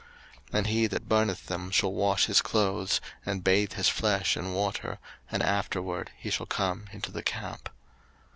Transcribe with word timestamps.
03:016:028 0.47 0.57
And 0.57 0.65
he 0.67 0.87
that 0.87 1.07
burneth 1.07 1.45
them 1.45 1.69
shall 1.69 1.93
wash 1.93 2.25
his 2.25 2.41
clothes, 2.41 2.99
and 3.23 3.43
bathe 3.43 3.73
his 3.73 3.87
flesh 3.87 4.35
in 4.35 4.51
water, 4.51 4.97
and 5.31 5.43
afterward 5.43 6.09
he 6.17 6.31
shall 6.31 6.47
come 6.47 6.85
into 6.91 7.11
the 7.11 7.21
camp. 7.21 7.69